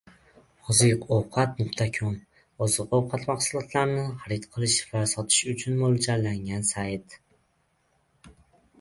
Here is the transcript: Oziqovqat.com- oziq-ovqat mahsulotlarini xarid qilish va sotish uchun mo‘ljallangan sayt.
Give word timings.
Oziqovqat.com- 0.73 2.15
oziq-ovqat 2.67 3.29
mahsulotlarini 3.33 4.09
xarid 4.25 4.51
qilish 4.57 4.81
va 4.95 5.07
sotish 5.15 5.47
uchun 5.55 5.81
mo‘ljallangan 5.87 6.69
sayt. 6.75 7.21